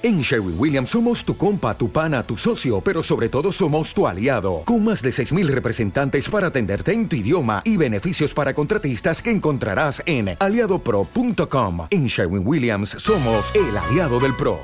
En 0.00 0.20
Sherwin 0.20 0.54
Williams 0.56 0.90
somos 0.90 1.24
tu 1.24 1.36
compa, 1.36 1.76
tu 1.76 1.90
pana, 1.90 2.22
tu 2.22 2.36
socio, 2.36 2.80
pero 2.80 3.02
sobre 3.02 3.28
todo 3.28 3.50
somos 3.50 3.92
tu 3.92 4.06
aliado, 4.06 4.62
con 4.64 4.84
más 4.84 5.02
de 5.02 5.10
6.000 5.10 5.48
representantes 5.48 6.28
para 6.28 6.46
atenderte 6.46 6.92
en 6.92 7.08
tu 7.08 7.16
idioma 7.16 7.62
y 7.64 7.76
beneficios 7.76 8.32
para 8.32 8.54
contratistas 8.54 9.20
que 9.20 9.32
encontrarás 9.32 10.00
en 10.06 10.36
aliadopro.com. 10.38 11.88
En 11.90 12.06
Sherwin 12.06 12.46
Williams 12.46 12.90
somos 12.90 13.52
el 13.56 13.76
aliado 13.76 14.20
del 14.20 14.36
PRO. 14.36 14.60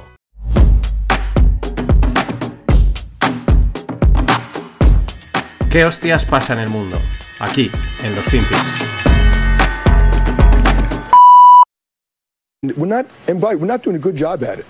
¿Qué 5.68 5.84
hostias 5.84 6.24
pasa 6.24 6.52
en 6.52 6.60
el 6.60 6.68
mundo? 6.68 6.96
Aquí, 7.40 7.72
en 8.04 8.14
los 8.14 8.24
Finpics. 8.26 8.60
We're 12.76 12.86
not, 12.86 13.06
and 13.26 13.40
by, 13.40 13.56
we're 13.56 13.66
not 13.66 13.82
doing 13.82 13.96
a 13.96 14.00
good 14.00 14.16
job 14.16 14.44
at 14.44 14.60
it. 14.60 14.66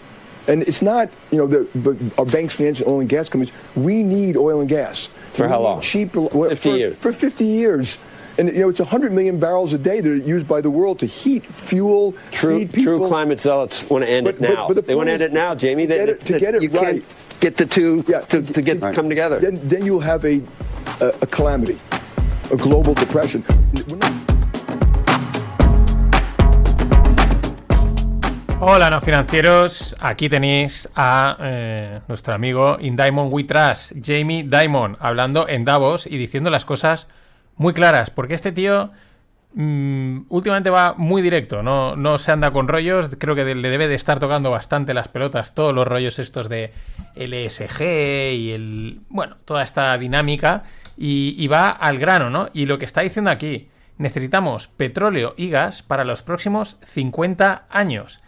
And 0.46 0.62
it's 0.62 0.82
not, 0.82 1.08
you 1.30 1.38
know, 1.38 1.46
the, 1.46 1.66
the 1.78 1.96
our 2.18 2.24
banks 2.26 2.54
financing 2.56 2.86
oil 2.86 3.00
and 3.00 3.08
gas 3.08 3.28
companies. 3.28 3.54
We 3.76 4.02
need 4.02 4.36
oil 4.36 4.60
and 4.60 4.68
gas. 4.68 5.08
For 5.32 5.48
how 5.48 5.58
We 5.58 5.64
need 5.64 5.70
long? 5.70 5.80
Cheap, 5.80 6.14
well, 6.16 6.48
50 6.50 6.54
for, 6.56 6.76
years. 6.76 6.96
For 6.98 7.12
50 7.12 7.44
years. 7.44 7.98
And, 8.36 8.48
you 8.48 8.58
know, 8.60 8.68
it's 8.68 8.80
100 8.80 9.12
million 9.12 9.38
barrels 9.38 9.72
a 9.72 9.78
day 9.78 10.00
that 10.00 10.10
are 10.10 10.16
used 10.16 10.48
by 10.48 10.60
the 10.60 10.68
world 10.70 10.98
to 10.98 11.06
heat, 11.06 11.46
fuel, 11.46 12.14
True, 12.32 12.58
feed 12.58 12.72
people. 12.72 12.98
true 12.98 13.08
climate 13.08 13.40
zealots 13.40 13.88
want 13.88 14.04
to 14.04 14.10
end 14.10 14.24
But- 14.24 14.34
it 14.36 14.40
now. 14.40 14.66
but 14.66 14.74
the 14.74 14.82
they 14.82 14.94
want 14.96 15.06
to 15.06 15.12
end 15.12 15.22
it 15.22 15.32
now, 15.32 15.54
Jamie. 15.54 15.84
to 15.86 15.88
They- 15.88 15.96
get 15.98 16.08
it- 16.08 16.20
to 16.22 16.38
get 16.40 16.54
it 16.56 16.62
you 16.62 16.68
can't 16.68 17.04
get 17.40 17.56
the 17.56 17.64
two 17.66 18.04
Yeah, 18.08 18.20
to, 18.22 18.42
to 18.42 18.60
get 18.60 18.80
come 18.92 19.08
together. 19.08 19.38
Then, 19.38 19.60
then 19.62 19.86
you'll 19.86 20.00
have 20.00 20.24
a, 20.24 20.42
a, 21.00 21.06
a 21.22 21.26
calamity, 21.26 21.78
a 22.50 22.56
global 22.56 22.92
depression. 22.94 23.44
Hola, 28.60 28.88
no 28.88 29.00
financieros. 29.00 29.96
Aquí 30.00 30.28
tenéis 30.28 30.88
a 30.94 31.36
eh, 31.40 32.00
nuestro 32.06 32.34
amigo 32.34 32.78
In 32.80 32.94
Diamond 32.96 33.32
We 33.32 33.44
Trust, 33.44 33.92
Jamie 34.02 34.44
Dimon, 34.44 34.96
hablando 35.00 35.48
en 35.48 35.64
Davos 35.64 36.06
y 36.06 36.16
diciendo 36.16 36.50
las 36.50 36.64
cosas 36.64 37.08
muy 37.56 37.74
claras. 37.74 38.10
Porque 38.10 38.34
este 38.34 38.52
tío 38.52 38.92
mm, 39.54 40.26
últimamente 40.28 40.70
va 40.70 40.94
muy 40.96 41.20
directo, 41.20 41.62
no, 41.62 41.96
no 41.96 42.16
se 42.16 42.30
anda 42.30 42.52
con 42.52 42.68
rollos. 42.68 43.10
Creo 43.18 43.34
que 43.34 43.54
le 43.54 43.68
debe 43.68 43.88
de 43.88 43.96
estar 43.96 44.20
tocando 44.20 44.50
bastante 44.50 44.94
las 44.94 45.08
pelotas, 45.08 45.54
todos 45.54 45.74
los 45.74 45.86
rollos 45.86 46.18
estos 46.18 46.48
de 46.48 46.72
LSG 47.16 47.82
y 48.34 48.52
el. 48.52 49.00
Bueno, 49.08 49.36
toda 49.44 49.64
esta 49.64 49.98
dinámica. 49.98 50.62
Y 50.96 51.46
va 51.48 51.70
al 51.70 51.98
grano, 51.98 52.30
¿no? 52.30 52.48
Y 52.54 52.66
lo 52.66 52.78
que 52.78 52.84
está 52.84 53.00
diciendo 53.00 53.30
aquí. 53.30 53.68
Necesitamos 53.96 54.68
petróleo 54.68 55.34
y 55.36 55.50
gas 55.50 55.82
para 55.82 56.04
los 56.04 56.24
próximos 56.24 56.78
50 56.82 57.66
años 57.70 58.23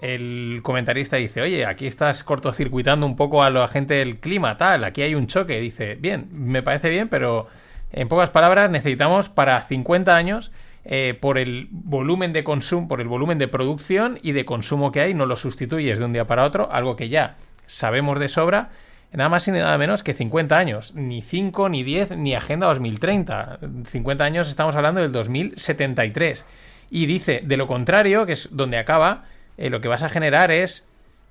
el 0.00 0.60
comentarista 0.62 1.16
dice, 1.16 1.42
oye, 1.42 1.66
aquí 1.66 1.86
estás 1.86 2.24
cortocircuitando 2.24 3.04
un 3.04 3.16
poco 3.16 3.42
a 3.42 3.50
la 3.50 3.68
gente 3.68 3.94
del 3.94 4.18
clima, 4.18 4.56
tal, 4.56 4.84
aquí 4.84 5.02
hay 5.02 5.14
un 5.14 5.26
choque. 5.26 5.60
Dice, 5.60 5.96
bien, 5.96 6.28
me 6.32 6.62
parece 6.62 6.88
bien, 6.88 7.08
pero 7.08 7.46
en 7.92 8.08
pocas 8.08 8.30
palabras 8.30 8.70
necesitamos 8.70 9.28
para 9.28 9.60
50 9.60 10.16
años, 10.16 10.52
eh, 10.84 11.18
por 11.20 11.36
el 11.36 11.68
volumen 11.70 12.32
de 12.32 12.42
consumo, 12.42 12.88
por 12.88 13.02
el 13.02 13.08
volumen 13.08 13.36
de 13.36 13.48
producción 13.48 14.18
y 14.22 14.32
de 14.32 14.46
consumo 14.46 14.90
que 14.92 15.00
hay, 15.00 15.12
no 15.12 15.26
lo 15.26 15.36
sustituyes 15.36 15.98
de 15.98 16.04
un 16.06 16.14
día 16.14 16.26
para 16.26 16.44
otro, 16.44 16.72
algo 16.72 16.96
que 16.96 17.10
ya 17.10 17.36
sabemos 17.66 18.18
de 18.18 18.28
sobra, 18.28 18.70
nada 19.12 19.28
más 19.28 19.46
y 19.48 19.50
nada 19.50 19.76
menos 19.76 20.02
que 20.02 20.14
50 20.14 20.56
años, 20.56 20.94
ni 20.94 21.20
5, 21.20 21.68
ni 21.68 21.82
10, 21.82 22.16
ni 22.16 22.34
Agenda 22.34 22.68
2030. 22.68 23.58
50 23.84 24.24
años 24.24 24.48
estamos 24.48 24.74
hablando 24.76 25.02
del 25.02 25.12
2073. 25.12 26.46
Y 26.90 27.06
dice, 27.06 27.42
de 27.44 27.56
lo 27.56 27.66
contrario, 27.66 28.24
que 28.24 28.32
es 28.32 28.48
donde 28.50 28.78
acaba, 28.78 29.24
eh, 29.60 29.68
lo 29.68 29.82
que 29.82 29.88
vas 29.88 30.02
a 30.02 30.08
generar 30.08 30.50
es 30.50 30.86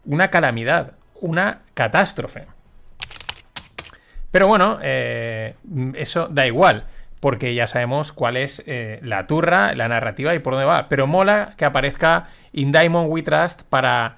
una 0.06 0.30
calamidad, 0.30 0.94
una 1.20 1.62
catástrofe. 1.74 2.46
Pero 4.30 4.48
bueno, 4.48 4.78
eh, 4.84 5.56
eso 5.96 6.28
da 6.28 6.46
igual, 6.46 6.86
porque 7.20 7.56
ya 7.56 7.66
sabemos 7.66 8.14
cuál 8.14 8.38
es 8.38 8.62
eh, 8.68 9.00
la 9.02 9.26
turra, 9.26 9.74
la 9.74 9.88
narrativa 9.88 10.36
y 10.36 10.40
por 10.40 10.54
dónde 10.54 10.68
va. 10.68 10.88
Pero 10.90 11.08
mola 11.08 11.56
que 11.58 11.66
aparezca 11.66 12.28
In 12.54 12.72
Diamond 12.72 13.12
We 13.12 13.24
Trust 13.24 13.64
para, 13.64 14.18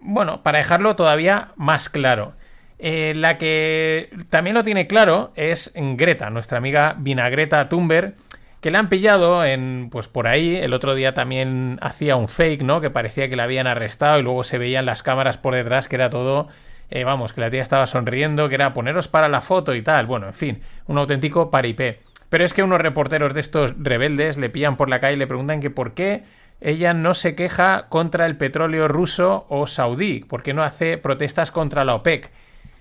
bueno, 0.00 0.42
para 0.42 0.56
dejarlo 0.56 0.96
todavía 0.96 1.48
más 1.56 1.90
claro. 1.90 2.32
La 2.78 3.38
que 3.38 4.10
también 4.28 4.54
lo 4.54 4.62
tiene 4.62 4.86
claro 4.86 5.32
es 5.34 5.72
Greta, 5.74 6.28
nuestra 6.28 6.58
amiga 6.58 6.94
Vinagreta 6.98 7.70
Thunberg, 7.70 8.14
que 8.60 8.70
le 8.70 8.78
han 8.78 8.88
pillado 8.88 9.44
en, 9.44 9.88
pues 9.90 10.08
por 10.08 10.26
ahí, 10.26 10.56
el 10.56 10.72
otro 10.72 10.94
día 10.94 11.14
también 11.14 11.78
hacía 11.82 12.16
un 12.16 12.28
fake, 12.28 12.62
¿no? 12.62 12.80
Que 12.80 12.90
parecía 12.90 13.28
que 13.28 13.36
la 13.36 13.44
habían 13.44 13.66
arrestado 13.66 14.18
y 14.18 14.22
luego 14.22 14.44
se 14.44 14.58
veían 14.58 14.86
las 14.86 15.02
cámaras 15.02 15.38
por 15.38 15.54
detrás, 15.54 15.88
que 15.88 15.96
era 15.96 16.10
todo, 16.10 16.48
eh, 16.90 17.04
vamos, 17.04 17.32
que 17.32 17.40
la 17.40 17.50
tía 17.50 17.62
estaba 17.62 17.86
sonriendo, 17.86 18.48
que 18.48 18.54
era 18.54 18.72
poneros 18.72 19.08
para 19.08 19.28
la 19.28 19.40
foto 19.40 19.74
y 19.74 19.82
tal, 19.82 20.06
bueno, 20.06 20.26
en 20.26 20.34
fin, 20.34 20.60
un 20.86 20.98
auténtico 20.98 21.50
paripé. 21.50 22.00
Pero 22.28 22.44
es 22.44 22.52
que 22.52 22.62
unos 22.62 22.80
reporteros 22.80 23.34
de 23.34 23.40
estos 23.40 23.74
rebeldes 23.78 24.36
le 24.36 24.50
pillan 24.50 24.76
por 24.76 24.90
la 24.90 25.00
calle 25.00 25.14
y 25.14 25.18
le 25.18 25.26
preguntan 25.26 25.60
que 25.60 25.70
por 25.70 25.94
qué 25.94 26.24
ella 26.60 26.94
no 26.94 27.14
se 27.14 27.34
queja 27.34 27.86
contra 27.88 28.26
el 28.26 28.36
petróleo 28.36 28.88
ruso 28.88 29.46
o 29.48 29.66
saudí, 29.66 30.20
por 30.20 30.42
qué 30.42 30.54
no 30.54 30.62
hace 30.62 30.98
protestas 30.98 31.50
contra 31.50 31.84
la 31.84 31.94
OPEC. 31.94 32.32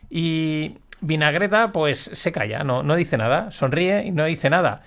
Y 0.09 0.77
Vinagreta, 1.01 1.71
pues 1.71 1.99
se 1.99 2.31
calla, 2.31 2.63
no, 2.63 2.81
no 2.81 2.95
dice 2.95 3.17
nada, 3.17 3.51
sonríe 3.51 4.03
y 4.05 4.11
no 4.11 4.25
dice 4.25 4.49
nada. 4.49 4.81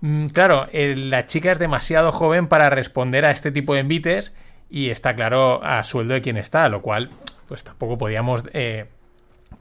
Mm, 0.00 0.26
Claro, 0.26 0.66
la 0.72 1.26
chica 1.26 1.52
es 1.52 1.58
demasiado 1.58 2.12
joven 2.12 2.48
para 2.48 2.70
responder 2.70 3.24
a 3.24 3.30
este 3.30 3.52
tipo 3.52 3.74
de 3.74 3.80
envites 3.80 4.34
y 4.70 4.90
está 4.90 5.14
claro 5.14 5.62
a 5.64 5.82
sueldo 5.84 6.14
de 6.14 6.20
quien 6.22 6.36
está, 6.36 6.68
lo 6.68 6.82
cual 6.82 7.10
pues 7.48 7.64
tampoco 7.64 7.98
podíamos... 7.98 8.44
eh, 8.52 8.86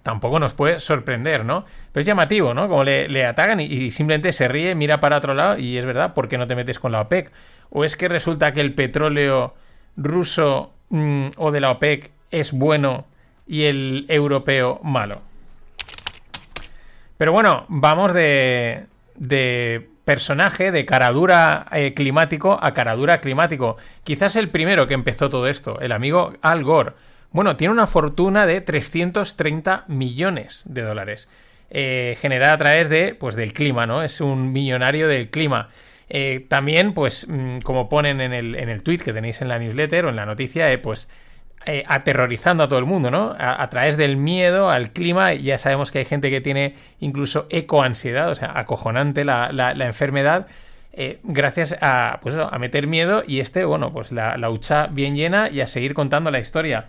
tampoco 0.04 0.40
nos 0.40 0.54
puede 0.54 0.80
sorprender, 0.80 1.44
¿no? 1.44 1.66
Pero 1.92 2.02
es 2.02 2.06
llamativo, 2.06 2.54
¿no? 2.54 2.68
Como 2.70 2.84
le, 2.84 3.26
atacan 3.26 3.60
y, 3.60 3.66
y 3.66 3.92
simplemente 3.92 4.32
se 4.32 4.48
ríe, 4.48 4.76
mira 4.76 5.00
para 5.00 5.18
otro 5.18 5.34
lado 5.34 5.58
y 5.58 5.78
es 5.78 5.86
verdad, 5.86 6.14
¿por 6.14 6.28
qué 6.30 6.38
no 6.38 6.48
te 6.48 6.56
metes 6.56 6.80
con 6.80 6.92
la 6.92 7.02
OPEC? 7.02 7.32
¿O 7.72 7.84
es 7.84 7.96
que 7.96 8.08
resulta 8.08 8.54
que 8.54 8.62
el 8.62 8.74
petróleo 8.74 9.56
ruso 9.98 10.74
mm, 10.90 11.30
o 11.38 11.52
de 11.52 11.60
la 11.60 11.72
OPEC 11.72 12.12
es 12.32 12.52
bueno 12.54 13.06
y 13.48 13.64
el 13.64 14.06
europeo 14.08 14.80
malo? 14.84 15.22
Pero 17.18 17.34
bueno, 17.34 17.66
vamos 17.68 18.14
de, 18.14 18.86
de 19.16 19.90
personaje, 20.10 20.72
de 20.72 20.86
caradura 20.86 21.68
eh, 21.72 21.94
climático 21.94 22.58
a 22.60 22.74
caradura 22.74 23.22
climático. 23.22 23.78
Quizás 24.04 24.36
el 24.38 24.50
primero 24.50 24.88
que 24.88 24.96
empezó 24.96 25.30
todo 25.30 25.48
esto, 25.48 25.80
el 25.82 25.92
amigo 25.92 26.34
Al 26.42 26.64
Gore. 26.64 26.94
Bueno, 27.32 27.56
tiene 27.58 27.74
una 27.74 27.86
fortuna 27.86 28.48
de 28.48 28.60
330 28.60 29.86
millones 29.88 30.64
de 30.68 30.82
dólares. 30.82 31.30
eh, 31.70 32.18
generada 32.20 32.54
a 32.54 32.58
través 32.58 32.90
de, 32.90 33.14
pues, 33.14 33.36
del 33.36 33.54
clima, 33.54 33.86
¿no? 33.86 34.02
Es 34.02 34.20
un 34.20 34.52
millonario 34.52 35.08
del 35.08 35.30
clima. 35.30 35.70
Eh, 36.10 36.44
también, 36.48 36.96
pues, 36.96 37.28
mm, 37.30 37.60
como 37.60 37.88
ponen 37.88 38.20
en 38.20 38.34
el, 38.34 38.56
en 38.56 38.70
el 38.70 38.82
tweet 38.82 38.98
que 38.98 39.14
tenéis 39.14 39.44
en 39.44 39.48
la 39.50 39.60
newsletter 39.60 40.06
o 40.06 40.10
en 40.10 40.16
la 40.16 40.26
noticia, 40.26 40.72
eh, 40.72 40.80
pues 40.80 41.08
eh, 41.66 41.84
aterrorizando 41.88 42.64
a 42.64 42.68
todo 42.68 42.80
el 42.80 42.86
mundo, 42.86 43.12
¿no? 43.12 43.36
A, 43.38 43.70
través 43.70 43.98
del 43.98 44.18
miedo 44.18 44.70
al 44.70 44.92
clima, 44.92 45.34
ya 45.34 45.58
sabemos 45.58 45.92
que 45.92 46.00
hay 46.00 46.06
gente 46.06 46.30
que 46.30 46.42
tiene 46.42 46.76
incluso 47.00 47.48
ecoansiedad, 47.50 48.30
o 48.30 48.36
sea, 48.36 48.58
acojonante 48.58 49.26
la, 49.26 49.74
enfermedad, 49.80 50.48
eh, 50.94 51.20
gracias 51.24 51.76
a, 51.82 52.20
pues 52.22 52.38
a 52.38 52.58
meter 52.58 52.88
miedo 52.88 53.24
y 53.28 53.40
este, 53.40 53.66
bueno, 53.66 53.92
pues 53.92 54.12
la, 54.12 54.38
la 54.38 54.50
hucha 54.50 54.88
bien 54.88 55.16
llena 55.16 55.50
y 55.50 55.62
a 55.62 55.68
seguir 55.68 55.94
contando 55.94 56.32
la 56.32 56.40
historia. 56.40 56.88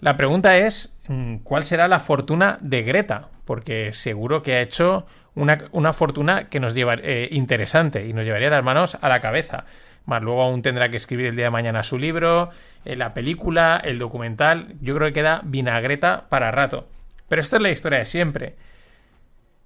La 0.00 0.16
pregunta 0.16 0.56
es, 0.56 0.96
mm, 1.08 1.38
¿cuál 1.38 1.64
será 1.64 1.88
la 1.88 1.98
fortuna 1.98 2.58
de 2.60 2.82
Greta? 2.82 3.28
Porque 3.44 3.92
seguro 3.92 4.42
que 4.42 4.54
ha 4.54 4.60
hecho 4.60 5.06
una, 5.34 5.64
una 5.72 5.92
fortuna 5.92 6.48
que 6.48 6.60
nos 6.60 6.74
lleva 6.74 6.94
eh, 6.94 7.28
interesante 7.30 8.06
y 8.06 8.12
nos 8.12 8.24
llevaría 8.24 8.50
las 8.50 8.62
manos 8.62 8.98
a 9.00 9.08
la 9.08 9.20
cabeza. 9.20 9.64
Más 10.08 10.22
luego 10.22 10.42
aún 10.42 10.62
tendrá 10.62 10.88
que 10.88 10.96
escribir 10.96 11.26
el 11.26 11.36
día 11.36 11.44
de 11.44 11.50
mañana 11.50 11.82
su 11.82 11.98
libro, 11.98 12.48
eh, 12.86 12.96
la 12.96 13.12
película, 13.12 13.78
el 13.84 13.98
documental. 13.98 14.74
Yo 14.80 14.96
creo 14.96 15.08
que 15.08 15.12
queda 15.12 15.42
vinagreta 15.44 16.30
para 16.30 16.50
rato. 16.50 16.88
Pero 17.28 17.42
esto 17.42 17.56
es 17.56 17.62
la 17.62 17.70
historia 17.70 17.98
de 17.98 18.06
siempre. 18.06 18.56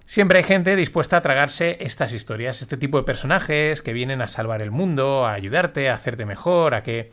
Siempre 0.05 0.39
hay 0.39 0.43
gente 0.43 0.75
dispuesta 0.75 1.15
a 1.15 1.21
tragarse 1.21 1.77
estas 1.79 2.11
historias, 2.11 2.61
este 2.61 2.75
tipo 2.75 2.97
de 2.97 3.05
personajes 3.05 3.81
que 3.81 3.93
vienen 3.93 4.21
a 4.21 4.27
salvar 4.27 4.61
el 4.61 4.69
mundo, 4.69 5.25
a 5.25 5.31
ayudarte, 5.31 5.89
a 5.89 5.93
hacerte 5.93 6.25
mejor, 6.25 6.75
a 6.75 6.83
que 6.83 7.11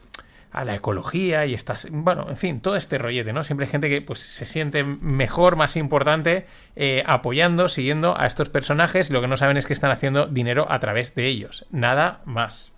a 0.50 0.64
la 0.64 0.74
ecología 0.74 1.46
y 1.46 1.54
estas, 1.54 1.86
bueno, 1.88 2.26
en 2.28 2.36
fin, 2.36 2.60
todo 2.60 2.74
este 2.74 2.98
rollete, 2.98 3.32
¿no? 3.32 3.44
Siempre 3.44 3.66
hay 3.66 3.70
gente 3.70 3.88
que 3.88 4.02
pues 4.02 4.18
se 4.18 4.44
siente 4.44 4.82
mejor, 4.82 5.54
más 5.54 5.76
importante, 5.76 6.46
eh, 6.74 7.04
apoyando, 7.06 7.68
siguiendo 7.68 8.18
a 8.18 8.26
estos 8.26 8.48
personajes 8.48 9.08
y 9.08 9.12
lo 9.12 9.20
que 9.20 9.28
no 9.28 9.36
saben 9.36 9.56
es 9.56 9.66
que 9.66 9.72
están 9.72 9.92
haciendo 9.92 10.26
dinero 10.26 10.66
a 10.68 10.80
través 10.80 11.14
de 11.14 11.28
ellos, 11.28 11.66
nada 11.70 12.22
más. 12.24 12.72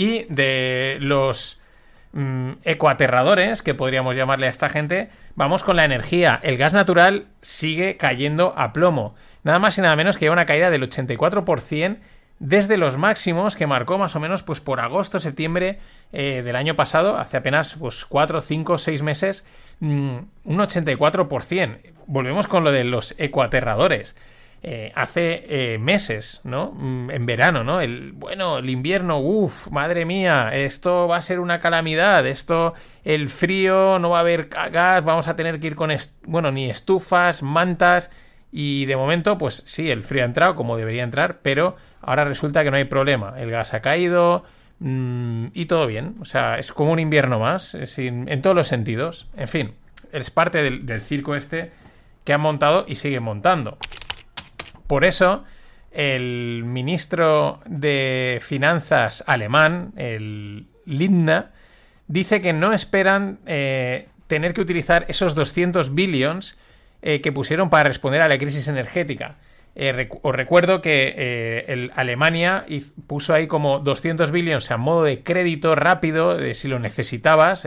Y 0.00 0.24
de 0.30 0.96
los 1.02 1.60
mm, 2.12 2.52
ecoaterradores, 2.64 3.60
que 3.60 3.74
podríamos 3.74 4.16
llamarle 4.16 4.46
a 4.46 4.48
esta 4.48 4.70
gente, 4.70 5.10
vamos 5.34 5.62
con 5.62 5.76
la 5.76 5.84
energía. 5.84 6.40
El 6.42 6.56
gas 6.56 6.72
natural 6.72 7.26
sigue 7.42 7.98
cayendo 7.98 8.54
a 8.56 8.72
plomo. 8.72 9.14
Nada 9.42 9.58
más 9.58 9.76
y 9.76 9.82
nada 9.82 9.96
menos 9.96 10.16
que 10.16 10.30
una 10.30 10.46
caída 10.46 10.70
del 10.70 10.88
84% 10.88 11.98
desde 12.38 12.78
los 12.78 12.96
máximos 12.96 13.56
que 13.56 13.66
marcó 13.66 13.98
más 13.98 14.16
o 14.16 14.20
menos 14.20 14.42
pues 14.42 14.62
por 14.62 14.80
agosto, 14.80 15.20
septiembre 15.20 15.80
eh, 16.14 16.40
del 16.42 16.56
año 16.56 16.76
pasado, 16.76 17.18
hace 17.18 17.36
apenas 17.36 17.76
pues 17.78 18.06
4, 18.06 18.40
5, 18.40 18.78
6 18.78 19.02
meses, 19.02 19.44
mm, 19.80 20.16
un 20.44 20.58
84%. 20.58 21.78
Volvemos 22.06 22.48
con 22.48 22.64
lo 22.64 22.72
de 22.72 22.84
los 22.84 23.14
ecoaterradores. 23.18 24.16
Eh, 24.62 24.92
hace 24.94 25.46
eh, 25.48 25.78
meses, 25.78 26.42
¿no? 26.44 26.72
Mm, 26.72 27.10
en 27.10 27.24
verano, 27.24 27.64
¿no? 27.64 27.80
El, 27.80 28.12
bueno, 28.12 28.58
el 28.58 28.68
invierno, 28.68 29.18
uff, 29.18 29.70
madre 29.70 30.04
mía, 30.04 30.50
esto 30.52 31.08
va 31.08 31.16
a 31.16 31.22
ser 31.22 31.40
una 31.40 31.60
calamidad, 31.60 32.26
esto, 32.26 32.74
el 33.02 33.30
frío, 33.30 33.98
no 33.98 34.10
va 34.10 34.18
a 34.18 34.20
haber 34.20 34.48
gas, 34.48 35.02
vamos 35.02 35.28
a 35.28 35.36
tener 35.36 35.60
que 35.60 35.68
ir 35.68 35.76
con, 35.76 35.90
bueno, 36.26 36.52
ni 36.52 36.68
estufas, 36.68 37.42
mantas, 37.42 38.10
y 38.52 38.84
de 38.84 38.96
momento, 38.96 39.38
pues 39.38 39.62
sí, 39.64 39.90
el 39.90 40.02
frío 40.02 40.24
ha 40.24 40.26
entrado 40.26 40.56
como 40.56 40.76
debería 40.76 41.04
entrar, 41.04 41.38
pero 41.40 41.76
ahora 42.02 42.26
resulta 42.26 42.62
que 42.62 42.70
no 42.70 42.76
hay 42.76 42.84
problema, 42.84 43.36
el 43.38 43.50
gas 43.50 43.72
ha 43.72 43.80
caído 43.80 44.44
mm, 44.80 45.46
y 45.54 45.64
todo 45.64 45.86
bien, 45.86 46.16
o 46.20 46.26
sea, 46.26 46.58
es 46.58 46.70
como 46.74 46.92
un 46.92 46.98
invierno 46.98 47.38
más, 47.38 47.74
en 47.96 48.42
todos 48.42 48.56
los 48.56 48.68
sentidos, 48.68 49.26
en 49.38 49.48
fin, 49.48 49.72
es 50.12 50.30
parte 50.30 50.62
del 50.62 51.00
circo 51.00 51.34
este 51.34 51.70
que 52.24 52.34
han 52.34 52.42
montado 52.42 52.84
y 52.86 52.96
siguen 52.96 53.22
montando. 53.22 53.78
Por 54.90 55.04
eso, 55.04 55.44
el 55.92 56.64
ministro 56.66 57.60
de 57.64 58.38
Finanzas 58.40 59.22
alemán, 59.24 59.92
el 59.94 60.66
Lindner, 60.84 61.50
dice 62.08 62.40
que 62.40 62.52
no 62.52 62.72
esperan 62.72 63.38
eh, 63.46 64.08
tener 64.26 64.52
que 64.52 64.60
utilizar 64.60 65.06
esos 65.06 65.36
200 65.36 65.94
billions 65.94 66.58
eh, 67.02 67.20
que 67.20 67.30
pusieron 67.30 67.70
para 67.70 67.84
responder 67.84 68.20
a 68.20 68.26
la 68.26 68.36
crisis 68.36 68.66
energética. 68.66 69.36
Eh, 69.76 70.08
os 70.22 70.34
recuerdo 70.34 70.82
que 70.82 71.64
el 71.68 71.92
Alemania 71.94 72.66
puso 73.06 73.32
ahí 73.32 73.46
como 73.46 73.78
200 73.78 74.32
billions 74.32 74.72
a 74.72 74.76
modo 74.76 75.04
de 75.04 75.22
crédito 75.22 75.76
rápido, 75.76 76.36
de 76.36 76.54
si 76.54 76.66
lo 76.66 76.80
necesitabas, 76.80 77.64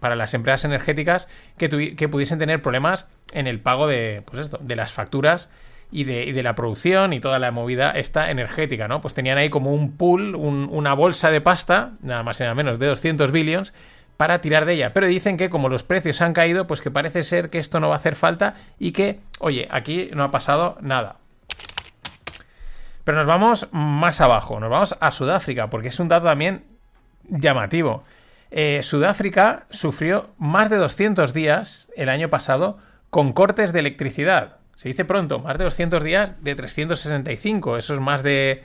para 0.00 0.16
las 0.16 0.34
empresas 0.34 0.64
energéticas 0.64 1.28
que, 1.56 1.94
que, 1.94 2.08
pudiesen 2.08 2.40
tener 2.40 2.62
problemas 2.62 3.06
en 3.32 3.46
el 3.46 3.60
pago 3.60 3.86
de, 3.86 4.24
pues 4.26 4.40
esto, 4.40 4.58
de 4.60 4.74
las 4.74 4.92
facturas 4.92 5.50
y 5.94 6.02
de, 6.02 6.42
la 6.42 6.56
producción 6.56 7.12
y 7.12 7.20
toda 7.20 7.38
la 7.38 7.52
movida 7.52 7.92
esta 7.92 8.28
energética, 8.28 8.88
¿no? 8.88 9.00
Pues 9.00 9.14
tenían 9.14 9.38
ahí 9.38 9.48
como 9.48 9.72
un 9.72 9.92
pool, 9.92 10.34
una 10.34 10.92
bolsa 10.92 11.30
de 11.30 11.40
pasta, 11.40 11.92
nada 12.02 12.24
más 12.24 12.40
y 12.40 12.42
nada 12.42 12.56
menos 12.56 12.80
de 12.80 12.86
200 12.86 13.30
billions, 13.30 13.72
para 14.16 14.40
tirar 14.40 14.64
de 14.64 14.72
ella. 14.72 14.92
Pero 14.92 15.06
dicen 15.06 15.36
que 15.36 15.50
como 15.50 15.68
los 15.68 15.84
precios 15.84 16.20
han 16.20 16.32
caído, 16.32 16.66
pues 16.66 16.80
que 16.80 16.90
parece 16.90 17.22
ser 17.22 17.48
que 17.48 17.60
esto 17.60 17.78
no 17.78 17.86
va 17.86 17.94
a 17.94 17.98
hacer 17.98 18.16
falta 18.16 18.56
y 18.76 18.90
que, 18.90 19.20
oye, 19.38 19.68
aquí 19.70 20.10
no 20.12 20.24
ha 20.24 20.32
pasado 20.32 20.78
nada. 20.80 21.18
Pero 23.04 23.16
nos 23.16 23.26
vamos 23.26 23.68
más 23.70 24.20
abajo, 24.20 24.58
nos 24.58 24.70
vamos 24.70 24.96
a 24.98 25.12
Sudáfrica, 25.12 25.70
porque 25.70 25.88
es 25.88 26.00
un 26.00 26.08
dato 26.08 26.26
también 26.26 26.64
llamativo. 27.28 28.02
Eh, 28.50 28.80
Sudáfrica 28.82 29.66
sufrió 29.70 30.30
más 30.38 30.70
de 30.70 30.76
200 30.76 31.32
días 31.32 31.88
el 31.96 32.08
año 32.08 32.30
pasado 32.30 32.78
con 33.10 33.32
cortes 33.32 33.72
de 33.72 33.78
electricidad. 33.78 34.56
Se 34.76 34.88
dice 34.88 35.04
pronto, 35.04 35.38
más 35.38 35.58
de 35.58 35.64
200 35.64 36.02
días 36.02 36.42
de 36.42 36.54
365. 36.54 37.78
Eso 37.78 37.94
es 37.94 38.00
más 38.00 38.22
de 38.22 38.62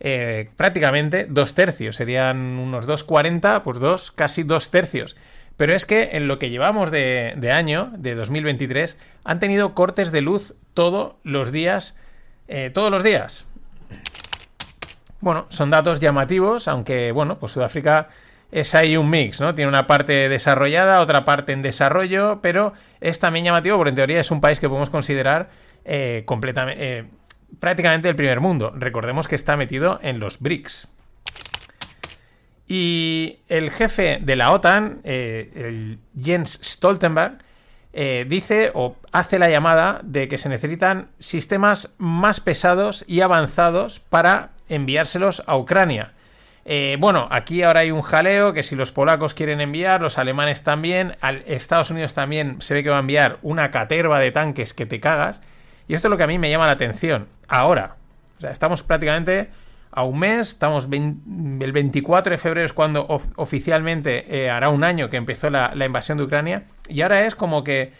eh, 0.00 0.50
prácticamente 0.56 1.26
dos 1.28 1.54
tercios. 1.54 1.96
Serían 1.96 2.38
unos 2.58 2.88
2,40, 2.88 3.62
pues 3.62 3.78
dos, 3.78 4.10
casi 4.10 4.42
dos 4.42 4.70
tercios. 4.70 5.16
Pero 5.56 5.74
es 5.74 5.86
que 5.86 6.10
en 6.12 6.28
lo 6.28 6.38
que 6.38 6.50
llevamos 6.50 6.90
de, 6.90 7.52
año, 7.52 7.92
de 7.96 8.14
2023, 8.14 8.98
han 9.24 9.38
tenido 9.38 9.74
cortes 9.74 10.10
de 10.10 10.20
luz 10.20 10.54
todos 10.74 11.14
los 11.22 11.52
días. 11.52 11.94
Eh, 12.48 12.70
todos 12.74 12.90
los 12.90 13.04
días. 13.04 13.46
Bueno, 15.20 15.46
son 15.50 15.70
datos 15.70 16.00
llamativos, 16.00 16.66
aunque, 16.66 17.12
bueno, 17.12 17.38
pues 17.38 17.52
Sudáfrica 17.52 18.08
es 18.52 18.74
ahí 18.74 18.98
un 18.98 19.08
mix, 19.08 19.40
¿no? 19.40 19.54
Tiene 19.54 19.70
una 19.70 19.86
parte 19.86 20.28
desarrollada, 20.28 21.00
otra 21.00 21.24
parte 21.24 21.52
en 21.52 21.62
desarrollo, 21.62 22.40
pero 22.42 22.74
es 23.00 23.18
también 23.18 23.46
llamativo 23.46 23.78
porque 23.78 23.88
en 23.88 23.96
teoría 23.96 24.20
es 24.20 24.30
un 24.30 24.42
país 24.42 24.60
que 24.60 24.68
podemos 24.68 24.90
considerar 24.90 25.48
eh, 25.86 26.24
eh, 26.26 27.04
prácticamente 27.58 28.10
el 28.10 28.14
primer 28.14 28.40
mundo. 28.40 28.70
Recordemos 28.76 29.26
que 29.26 29.36
está 29.36 29.56
metido 29.56 29.98
en 30.02 30.20
los 30.20 30.38
BRICS. 30.38 30.88
Y 32.68 33.38
el 33.48 33.70
jefe 33.70 34.18
de 34.20 34.36
la 34.36 34.52
OTAN, 34.52 35.00
eh, 35.02 35.96
Jens 36.22 36.60
Stoltenberg, 36.62 37.38
dice 38.26 38.70
o 38.74 38.96
hace 39.12 39.38
la 39.38 39.50
llamada 39.50 40.00
de 40.02 40.28
que 40.28 40.38
se 40.38 40.48
necesitan 40.48 41.08
sistemas 41.20 41.90
más 41.98 42.40
pesados 42.40 43.04
y 43.06 43.20
avanzados 43.20 44.00
para 44.00 44.52
enviárselos 44.68 45.42
a 45.46 45.56
Ucrania. 45.56 46.12
Eh, 46.64 46.96
bueno, 47.00 47.28
aquí 47.30 47.62
ahora 47.62 47.80
hay 47.80 47.90
un 47.90 48.02
jaleo 48.02 48.52
que 48.52 48.62
si 48.62 48.76
los 48.76 48.92
polacos 48.92 49.34
quieren 49.34 49.60
enviar, 49.60 50.00
los 50.00 50.18
alemanes 50.18 50.62
también, 50.62 51.16
al 51.20 51.42
Estados 51.46 51.90
Unidos 51.90 52.14
también 52.14 52.60
se 52.60 52.74
ve 52.74 52.82
que 52.82 52.90
va 52.90 52.96
a 52.96 53.00
enviar 53.00 53.38
una 53.42 53.70
caterva 53.70 54.20
de 54.20 54.30
tanques 54.30 54.74
que 54.74 54.86
te 54.86 55.00
cagas. 55.00 55.42
Y 55.88 55.94
esto 55.94 56.08
es 56.08 56.10
lo 56.10 56.16
que 56.16 56.24
a 56.24 56.28
mí 56.28 56.38
me 56.38 56.50
llama 56.50 56.66
la 56.66 56.72
atención. 56.72 57.28
Ahora, 57.48 57.96
o 58.38 58.40
sea, 58.40 58.50
estamos 58.50 58.82
prácticamente 58.82 59.50
a 59.92 60.04
un 60.04 60.18
mes, 60.18 60.48
estamos 60.48 60.88
el 60.90 61.72
24 61.72 62.30
de 62.30 62.38
febrero 62.38 62.64
es 62.64 62.72
cuando 62.72 63.06
oficialmente 63.36 64.44
eh, 64.44 64.50
hará 64.50 64.70
un 64.70 64.84
año 64.84 65.10
que 65.10 65.18
empezó 65.18 65.50
la, 65.50 65.74
invasión 65.84 66.16
de 66.16 66.24
Ucrania 66.24 66.64
y 66.88 67.02
ahora 67.02 67.26
es 67.26 67.34
como 67.34 67.62
que 67.62 67.92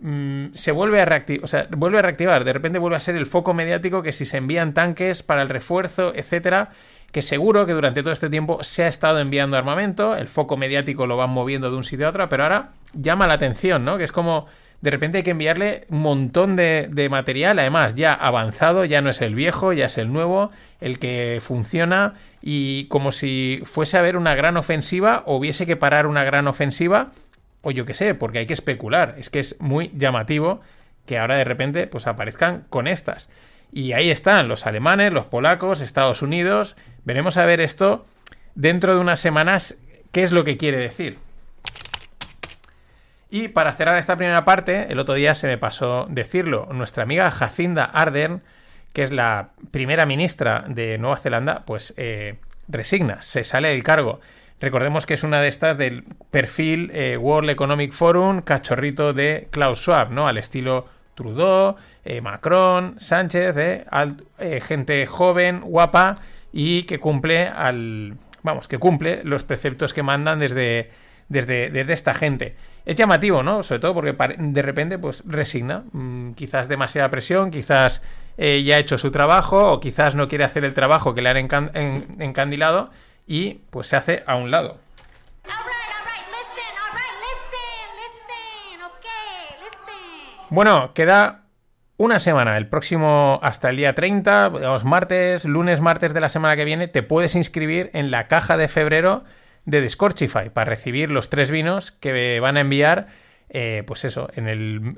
mm, 0.00 0.46
se 0.52 0.72
vuelve 0.72 1.00
a 1.00 1.04
reactivar, 1.04 1.44
o 1.44 1.46
sea, 1.46 1.68
vuelve 1.70 2.00
a 2.00 2.02
reactivar, 2.02 2.42
de 2.42 2.52
repente 2.52 2.80
vuelve 2.80 2.96
a 2.96 3.00
ser 3.00 3.14
el 3.14 3.26
foco 3.26 3.54
mediático 3.54 4.02
que 4.02 4.12
si 4.12 4.24
se 4.24 4.38
envían 4.38 4.74
tanques 4.74 5.22
para 5.22 5.42
el 5.42 5.48
refuerzo, 5.48 6.12
etcétera, 6.16 6.70
que 7.12 7.22
seguro 7.22 7.66
que 7.66 7.72
durante 7.72 8.02
todo 8.02 8.12
este 8.12 8.30
tiempo 8.30 8.62
se 8.62 8.84
ha 8.84 8.88
estado 8.88 9.18
enviando 9.18 9.56
armamento, 9.56 10.16
el 10.16 10.28
foco 10.28 10.56
mediático 10.56 11.06
lo 11.06 11.16
van 11.16 11.30
moviendo 11.30 11.70
de 11.70 11.76
un 11.76 11.84
sitio 11.84 12.06
a 12.06 12.10
otro, 12.10 12.28
pero 12.28 12.44
ahora 12.44 12.70
llama 12.94 13.26
la 13.26 13.34
atención, 13.34 13.84
¿no? 13.84 13.98
Que 13.98 14.04
es 14.04 14.12
como 14.12 14.46
de 14.80 14.90
repente 14.90 15.18
hay 15.18 15.24
que 15.24 15.32
enviarle 15.32 15.84
un 15.90 16.00
montón 16.00 16.56
de, 16.56 17.08
material, 17.10 17.58
además 17.58 17.94
ya 17.94 18.14
avanzado, 18.14 18.84
ya 18.84 19.02
no 19.02 19.10
es 19.10 19.20
el 19.20 19.34
viejo, 19.34 19.72
ya 19.72 19.86
es 19.86 19.98
el 19.98 20.12
nuevo, 20.12 20.50
el 20.80 20.98
que 20.98 21.38
funciona 21.42 22.14
y 22.40 22.86
como 22.86 23.12
si 23.12 23.60
fuese 23.64 23.96
a 23.96 24.00
haber 24.00 24.16
una 24.16 24.34
gran 24.34 24.56
ofensiva 24.56 25.22
o 25.26 25.36
hubiese 25.36 25.66
que 25.66 25.76
parar 25.76 26.06
una 26.06 26.24
gran 26.24 26.48
ofensiva 26.48 27.10
o 27.62 27.70
yo 27.72 27.84
qué 27.84 27.92
sé, 27.92 28.14
porque 28.14 28.38
hay 28.38 28.46
que 28.46 28.54
especular, 28.54 29.16
es 29.18 29.28
que 29.28 29.40
es 29.40 29.56
muy 29.60 29.90
llamativo 29.94 30.62
que 31.04 31.18
ahora 31.18 31.36
de 31.36 31.44
repente 31.44 31.86
pues 31.86 32.06
aparezcan 32.06 32.64
con 32.70 32.86
estas. 32.86 33.28
Y 33.72 33.92
ahí 33.92 34.10
están 34.10 34.48
los 34.48 34.66
alemanes, 34.66 35.12
los 35.12 35.26
polacos, 35.26 35.80
Estados 35.80 36.22
Unidos. 36.22 36.76
Veremos 37.04 37.36
a 37.36 37.46
ver 37.46 37.60
esto 37.60 38.04
dentro 38.54 38.94
de 38.94 39.00
unas 39.00 39.20
semanas 39.20 39.76
qué 40.12 40.22
es 40.22 40.32
lo 40.32 40.44
que 40.44 40.56
quiere 40.56 40.78
decir. 40.78 41.18
Y 43.30 43.48
para 43.48 43.72
cerrar 43.72 43.96
esta 43.96 44.16
primera 44.16 44.44
parte, 44.44 44.92
el 44.92 44.98
otro 44.98 45.14
día 45.14 45.34
se 45.34 45.46
me 45.46 45.56
pasó 45.56 46.06
decirlo, 46.10 46.68
nuestra 46.72 47.04
amiga 47.04 47.30
Jacinda 47.30 47.84
Ardern, 47.84 48.42
que 48.92 49.04
es 49.04 49.12
la 49.12 49.50
primera 49.70 50.04
ministra 50.04 50.64
de 50.66 50.98
Nueva 50.98 51.16
Zelanda, 51.16 51.62
pues 51.64 51.94
eh, 51.96 52.36
resigna, 52.66 53.22
se 53.22 53.44
sale 53.44 53.68
del 53.68 53.84
cargo. 53.84 54.20
Recordemos 54.60 55.06
que 55.06 55.14
es 55.14 55.22
una 55.22 55.40
de 55.40 55.48
estas 55.48 55.78
del 55.78 56.04
perfil 56.32 56.90
eh, 56.92 57.16
World 57.16 57.50
Economic 57.50 57.92
Forum, 57.92 58.42
cachorrito 58.42 59.12
de 59.12 59.46
Klaus 59.52 59.78
Schwab, 59.78 60.10
¿no? 60.10 60.26
Al 60.26 60.36
estilo 60.36 60.86
Trudeau, 61.14 61.76
eh, 62.04 62.20
Macron, 62.20 62.96
Sánchez, 62.98 63.54
gente 64.60 65.06
joven, 65.06 65.60
guapa 65.60 66.16
y 66.52 66.84
que 66.84 66.98
cumple 66.98 67.46
al. 67.46 68.16
Vamos, 68.42 68.68
que 68.68 68.78
cumple 68.78 69.22
los 69.24 69.44
preceptos 69.44 69.92
que 69.92 70.02
mandan 70.02 70.38
desde, 70.38 70.90
desde, 71.28 71.70
desde 71.70 71.92
esta 71.92 72.14
gente. 72.14 72.56
Es 72.86 72.96
llamativo, 72.96 73.42
¿no? 73.42 73.62
Sobre 73.62 73.80
todo 73.80 73.94
porque 73.94 74.16
de 74.38 74.62
repente, 74.62 74.98
pues 74.98 75.22
resigna. 75.26 75.84
Mm, 75.92 76.32
quizás 76.32 76.68
demasiada 76.68 77.10
presión, 77.10 77.50
quizás 77.50 78.02
ya 78.38 78.76
ha 78.76 78.78
hecho 78.78 78.96
su 78.96 79.10
trabajo, 79.10 79.72
o 79.72 79.80
quizás 79.80 80.14
no 80.14 80.26
quiere 80.26 80.44
hacer 80.44 80.64
el 80.64 80.72
trabajo 80.72 81.14
que 81.14 81.20
le 81.20 81.28
han 81.28 81.36
encandilado, 81.36 82.90
y 83.26 83.60
pues 83.68 83.88
se 83.88 83.96
hace 83.96 84.22
a 84.26 84.36
un 84.36 84.50
lado. 84.50 84.78
Bueno, 90.50 90.92
queda 90.94 91.44
una 92.00 92.18
semana, 92.18 92.56
el 92.56 92.66
próximo 92.66 93.38
hasta 93.42 93.68
el 93.68 93.76
día 93.76 93.94
30, 93.94 94.48
los 94.48 94.86
martes, 94.86 95.44
lunes, 95.44 95.82
martes 95.82 96.14
de 96.14 96.20
la 96.22 96.30
semana 96.30 96.56
que 96.56 96.64
viene, 96.64 96.88
te 96.88 97.02
puedes 97.02 97.34
inscribir 97.34 97.90
en 97.92 98.10
la 98.10 98.26
caja 98.26 98.56
de 98.56 98.68
febrero 98.68 99.22
de 99.66 99.82
Discorchify 99.82 100.48
para 100.48 100.64
recibir 100.64 101.10
los 101.10 101.28
tres 101.28 101.50
vinos 101.50 101.90
que 101.92 102.40
van 102.40 102.56
a 102.56 102.60
enviar, 102.60 103.08
eh, 103.50 103.82
pues 103.86 104.06
eso, 104.06 104.30
en 104.34 104.48
el, 104.48 104.94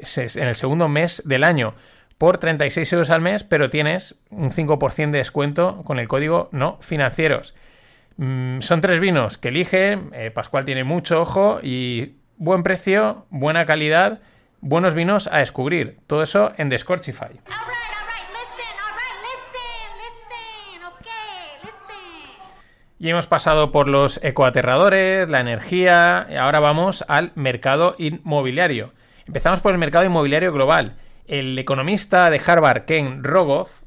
segundo 0.55 0.87
mes 0.89 1.25
del 1.27 1.43
año 1.43 1.75
por 2.19 2.39
36 2.39 2.93
euros 2.93 3.11
al 3.11 3.21
mes, 3.21 3.43
pero 3.43 3.69
tienes 3.69 4.15
un 4.31 4.51
5% 4.51 5.11
de 5.11 5.19
descuento 5.19 5.83
con 5.83 5.99
el 5.99 6.07
código 6.07 6.51
no 6.53 6.79
financieros. 6.83 7.57
Mm, 8.17 8.61
son 8.61 8.81
tres 8.81 9.01
vinos 9.01 9.39
que 9.39 9.49
elige, 9.49 9.99
eh, 10.13 10.31
Pascual 10.31 10.65
tiene 10.65 10.85
mucho 10.85 11.21
ojo 11.21 11.59
y 11.65 12.13
buen 12.37 12.63
precio, 12.63 13.27
buena 13.29 13.67
calidad 13.67 14.21
buenos 14.63 14.95
vinos 14.95 15.29
a 15.31 15.41
descubrir. 15.41 15.99
Todo 16.07 16.23
eso 16.23 16.53
en 16.57 16.71
Descorchify. 16.71 17.41
Y 22.99 23.11
hemos 23.11 23.27
pasado 23.27 23.73
por 23.73 23.89
los 23.89 24.23
ecoaterradores, 24.23 25.29
la 25.29 25.41
energía, 25.41 26.29
y 26.31 26.37
ahora 26.37 26.61
vamos 26.61 27.05
al 27.09 27.33
mercado 27.35 27.97
inmobiliario. 27.99 28.93
Empezamos 29.27 29.61
por 29.61 29.73
el 29.73 29.79
mercado 29.79 30.05
inmobiliario 30.05 30.53
global. 30.53 30.97
El 31.27 31.59
economista 31.59 32.31
de 32.31 32.41
Harvard, 32.47 32.85
Ken 32.85 33.25
Rogoff, 33.25 33.81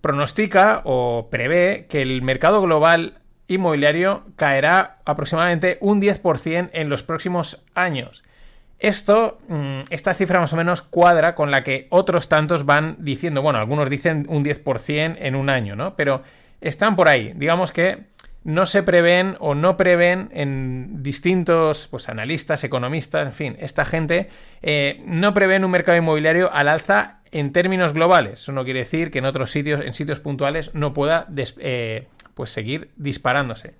pronostica 0.00 0.82
o 0.84 1.28
prevé 1.30 1.86
que 1.90 2.00
el 2.00 2.22
mercado 2.22 2.62
global 2.62 3.18
inmobiliario 3.48 4.24
caerá 4.36 4.98
aproximadamente 5.04 5.76
un 5.80 6.00
10% 6.00 6.70
en 6.72 6.88
los 6.88 7.02
próximos 7.02 7.64
años. 7.74 8.22
Esto, 8.80 9.38
mm, 9.48 9.80
esta 9.90 10.14
cifra 10.14 10.40
más 10.40 10.52
o 10.54 10.56
menos 10.56 10.80
cuadra 10.80 11.34
con 11.34 11.50
la 11.50 11.62
que 11.62 11.86
otros 11.90 12.28
tantos 12.28 12.64
van 12.64 12.96
diciendo, 12.98 13.42
bueno, 13.42 13.58
algunos 13.58 13.90
dicen 13.90 14.24
un 14.28 14.42
10% 14.42 15.16
en 15.20 15.34
un 15.34 15.50
año, 15.50 15.76
¿no? 15.76 15.94
Pero 15.96 16.22
están 16.62 16.96
por 16.96 17.08
ahí. 17.08 17.32
Digamos 17.36 17.72
que 17.72 18.10
no 18.42 18.64
se 18.64 18.82
prevén 18.82 19.36
o 19.38 19.54
no 19.54 19.76
prevén 19.76 20.30
en 20.32 21.02
distintos 21.02 21.88
pues, 21.88 22.08
analistas, 22.08 22.64
economistas, 22.64 23.26
en 23.26 23.32
fin, 23.34 23.56
esta 23.60 23.84
gente 23.84 24.28
eh, 24.62 25.02
no 25.04 25.34
prevén 25.34 25.64
un 25.64 25.70
mercado 25.70 25.98
inmobiliario 25.98 26.50
al 26.52 26.68
alza 26.68 27.20
en 27.32 27.52
términos 27.52 27.92
globales. 27.92 28.40
Eso 28.40 28.52
no 28.52 28.64
quiere 28.64 28.80
decir 28.80 29.10
que 29.10 29.18
en 29.18 29.26
otros 29.26 29.50
sitios, 29.50 29.84
en 29.84 29.92
sitios 29.92 30.20
puntuales, 30.20 30.74
no 30.74 30.94
pueda 30.94 31.28
eh, 31.58 32.06
pues 32.34 32.50
seguir 32.50 32.90
disparándose. 32.96 33.74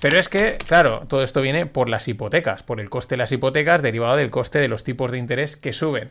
Pero 0.00 0.18
es 0.18 0.28
que, 0.28 0.56
claro, 0.66 1.04
todo 1.08 1.22
esto 1.22 1.42
viene 1.42 1.66
por 1.66 1.88
las 1.88 2.08
hipotecas, 2.08 2.62
por 2.62 2.80
el 2.80 2.88
coste 2.88 3.14
de 3.14 3.18
las 3.18 3.32
hipotecas 3.32 3.82
derivado 3.82 4.16
del 4.16 4.30
coste 4.30 4.58
de 4.58 4.68
los 4.68 4.84
tipos 4.84 5.12
de 5.12 5.18
interés 5.18 5.56
que 5.56 5.72
suben. 5.72 6.10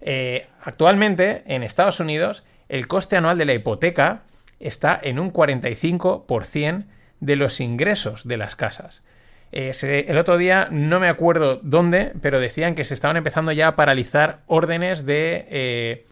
Eh, 0.00 0.46
actualmente, 0.62 1.42
en 1.46 1.62
Estados 1.62 2.00
Unidos, 2.00 2.44
el 2.68 2.88
coste 2.88 3.16
anual 3.16 3.38
de 3.38 3.44
la 3.44 3.54
hipoteca 3.54 4.22
está 4.60 4.98
en 5.02 5.18
un 5.18 5.32
45% 5.32 6.84
de 7.20 7.36
los 7.36 7.60
ingresos 7.60 8.26
de 8.26 8.36
las 8.36 8.56
casas. 8.56 9.02
Eh, 9.50 9.72
el 10.08 10.18
otro 10.18 10.36
día 10.36 10.68
no 10.70 11.00
me 11.00 11.08
acuerdo 11.08 11.60
dónde, 11.62 12.12
pero 12.20 12.40
decían 12.40 12.74
que 12.74 12.84
se 12.84 12.94
estaban 12.94 13.16
empezando 13.16 13.52
ya 13.52 13.68
a 13.68 13.76
paralizar 13.76 14.40
órdenes 14.46 15.06
de... 15.06 15.46
Eh, 15.50 16.04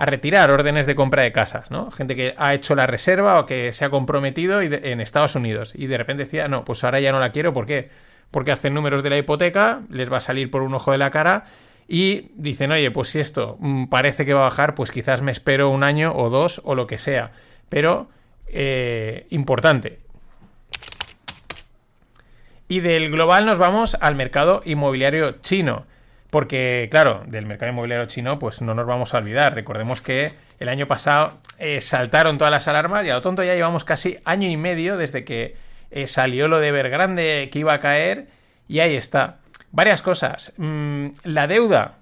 a 0.00 0.06
retirar 0.06 0.50
órdenes 0.50 0.86
de 0.86 0.94
compra 0.94 1.24
de 1.24 1.30
casas, 1.30 1.70
¿no? 1.70 1.90
Gente 1.90 2.16
que 2.16 2.34
ha 2.38 2.54
hecho 2.54 2.74
la 2.74 2.86
reserva 2.86 3.38
o 3.38 3.44
que 3.44 3.70
se 3.74 3.84
ha 3.84 3.90
comprometido 3.90 4.62
en 4.62 4.98
Estados 4.98 5.34
Unidos 5.34 5.74
y 5.76 5.88
de 5.88 5.98
repente 5.98 6.24
decía, 6.24 6.48
no, 6.48 6.64
pues 6.64 6.82
ahora 6.84 7.00
ya 7.00 7.12
no 7.12 7.20
la 7.20 7.32
quiero, 7.32 7.52
¿por 7.52 7.66
qué? 7.66 7.90
Porque 8.30 8.50
hacen 8.50 8.72
números 8.72 9.02
de 9.02 9.10
la 9.10 9.18
hipoteca, 9.18 9.82
les 9.90 10.10
va 10.10 10.16
a 10.16 10.22
salir 10.22 10.50
por 10.50 10.62
un 10.62 10.72
ojo 10.72 10.92
de 10.92 10.96
la 10.96 11.10
cara 11.10 11.44
y 11.86 12.30
dicen, 12.34 12.72
oye, 12.72 12.90
pues 12.90 13.10
si 13.10 13.20
esto 13.20 13.58
mm, 13.60 13.88
parece 13.88 14.24
que 14.24 14.32
va 14.32 14.40
a 14.40 14.44
bajar, 14.44 14.74
pues 14.74 14.90
quizás 14.90 15.20
me 15.20 15.32
espero 15.32 15.68
un 15.68 15.82
año 15.82 16.14
o 16.16 16.30
dos 16.30 16.62
o 16.64 16.74
lo 16.74 16.86
que 16.86 16.96
sea. 16.96 17.32
Pero, 17.68 18.08
eh, 18.46 19.26
importante. 19.28 20.00
Y 22.68 22.80
del 22.80 23.10
global 23.10 23.44
nos 23.44 23.58
vamos 23.58 23.98
al 24.00 24.14
mercado 24.14 24.62
inmobiliario 24.64 25.32
chino. 25.42 25.84
Porque, 26.30 26.88
claro, 26.90 27.24
del 27.26 27.46
mercado 27.46 27.72
inmobiliario 27.72 28.06
chino, 28.06 28.38
pues 28.38 28.62
no 28.62 28.74
nos 28.74 28.86
vamos 28.86 29.14
a 29.14 29.18
olvidar. 29.18 29.54
Recordemos 29.54 30.00
que 30.00 30.32
el 30.60 30.68
año 30.68 30.86
pasado 30.86 31.38
eh, 31.58 31.80
saltaron 31.80 32.38
todas 32.38 32.52
las 32.52 32.68
alarmas 32.68 33.04
y 33.04 33.10
a 33.10 33.14
lo 33.14 33.20
tonto 33.20 33.42
ya 33.42 33.54
llevamos 33.54 33.84
casi 33.84 34.18
año 34.24 34.48
y 34.48 34.56
medio 34.56 34.96
desde 34.96 35.24
que 35.24 35.56
eh, 35.90 36.06
salió 36.06 36.46
lo 36.46 36.60
de 36.60 36.70
Vergrande 36.70 37.48
que 37.52 37.58
iba 37.58 37.74
a 37.74 37.80
caer 37.80 38.28
y 38.68 38.78
ahí 38.78 38.94
está. 38.94 39.38
Varias 39.72 40.02
cosas. 40.02 40.52
Mm, 40.56 41.08
la 41.24 41.48
deuda 41.48 41.94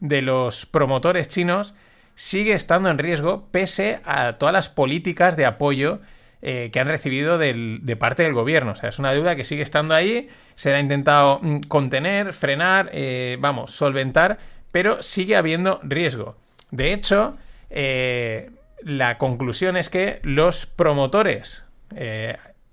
de 0.00 0.22
los 0.22 0.66
promotores 0.66 1.28
chinos 1.28 1.74
sigue 2.16 2.54
estando 2.54 2.90
en 2.90 2.98
riesgo 2.98 3.46
pese 3.52 4.00
a 4.04 4.34
todas 4.34 4.52
las 4.52 4.68
políticas 4.68 5.36
de 5.36 5.46
apoyo 5.46 6.00
eh, 6.42 6.70
que 6.72 6.80
han 6.80 6.86
recibido 6.86 7.36
de 7.36 7.96
parte 7.98 8.22
del 8.22 8.32
gobierno. 8.32 8.72
O 8.72 8.74
sea, 8.74 8.88
es 8.88 8.98
una 8.98 9.12
deuda 9.12 9.36
que 9.36 9.44
sigue 9.44 9.62
estando 9.62 9.94
ahí, 9.94 10.28
se 10.54 10.72
ha 10.72 10.80
intentado 10.80 11.38
mm, 11.42 11.60
contener, 11.68 12.32
frenar, 12.32 12.88
eh, 12.94 13.36
vamos, 13.40 13.72
solventar, 13.72 14.38
pero 14.72 15.02
sigue 15.02 15.36
habiendo 15.36 15.80
riesgo. 15.82 16.36
De 16.70 16.94
hecho, 16.94 17.36
eh, 17.68 18.50
la 18.82 19.18
conclusión 19.18 19.76
es 19.76 19.90
que 19.90 20.20
los 20.22 20.64
promotores 20.64 21.64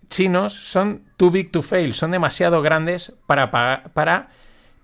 chinos 0.09 0.53
son 0.53 1.01
too 1.17 1.31
big 1.31 1.51
to 1.51 1.61
fail, 1.61 1.93
son 1.93 2.11
demasiado 2.11 2.61
grandes 2.61 3.13
para, 3.25 3.51
para 3.51 4.29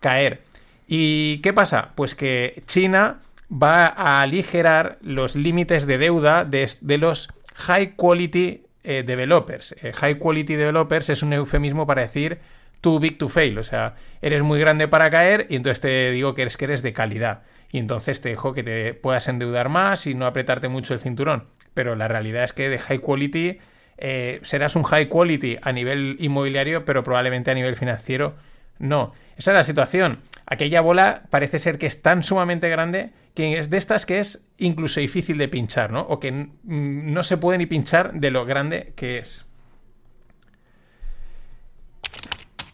caer. 0.02 0.42
¿Y 0.88 1.38
qué 1.38 1.54
pasa? 1.54 1.92
Pues 1.96 2.16
que 2.16 2.62
China 2.66 3.20
va 3.50 3.86
a 3.86 4.22
aligerar 4.22 4.98
los 5.02 5.38
límites 5.38 5.86
de 5.86 5.98
deuda 5.98 6.44
de, 6.44 6.70
de 6.82 6.98
los 6.98 7.30
high 7.56 7.96
quality 7.96 8.64
eh, 8.84 9.04
developers. 9.06 9.76
Eh, 9.82 9.94
high 9.94 10.16
quality 10.16 10.56
developers 10.56 11.10
es 11.10 11.24
un 11.24 11.34
eufemismo 11.34 11.88
para 11.88 12.02
decir 12.02 12.40
too 12.82 13.00
big 13.00 13.18
to 13.18 13.30
fail. 13.30 13.58
O 13.58 13.64
sea, 13.64 13.96
eres 14.22 14.44
muy 14.44 14.60
grande 14.60 14.88
para 14.88 15.10
caer 15.10 15.48
y 15.50 15.56
entonces 15.56 15.80
te 15.82 16.12
digo 16.12 16.34
que 16.34 16.44
eres, 16.44 16.58
que 16.58 16.66
eres 16.66 16.82
de 16.84 16.94
calidad. 16.94 17.44
Y 17.72 17.80
entonces 17.80 18.22
te 18.22 18.30
dejo 18.30 18.54
que 18.54 18.62
te 18.62 18.94
puedas 18.94 19.28
endeudar 19.28 19.70
más 19.70 20.06
y 20.06 20.14
no 20.14 20.26
apretarte 20.28 20.68
mucho 20.68 20.94
el 20.94 21.00
cinturón. 21.00 21.48
Pero 21.74 21.96
la 21.96 22.08
realidad 22.08 22.44
es 22.44 22.54
que 22.54 22.70
de 22.70 22.78
high 22.78 23.00
quality 23.00 23.58
eh, 23.98 24.40
serás 24.44 24.76
un 24.76 24.84
high 24.84 25.08
quality 25.08 25.58
a 25.62 25.72
nivel 25.72 26.18
inmobiliario, 26.20 26.86
pero 26.86 27.04
probablemente 27.04 27.52
a 27.52 27.54
nivel 27.54 27.76
financiero 27.76 28.36
no. 28.84 29.14
Esa 29.38 29.52
es 29.52 29.56
la 29.56 29.64
situación. 29.64 30.20
Aquella 30.46 30.82
bola 30.82 31.24
parece 31.30 31.58
ser 31.58 31.78
que 31.78 31.88
es 31.88 32.02
tan 32.02 32.22
sumamente 32.22 32.70
grande 32.70 33.12
que 33.34 33.58
es 33.58 33.70
de 33.70 33.78
estas 33.78 34.06
que 34.06 34.20
es 34.20 34.44
incluso 34.58 35.00
difícil 35.00 35.38
de 35.38 35.48
pinchar, 35.48 35.92
¿no? 35.92 36.02
O 36.02 36.20
que 36.20 36.50
no 36.64 37.24
se 37.24 37.38
puede 37.38 37.58
ni 37.58 37.66
pinchar 37.66 38.14
de 38.14 38.30
lo 38.30 38.46
grande 38.46 38.94
que 38.96 39.18
es. 39.18 39.46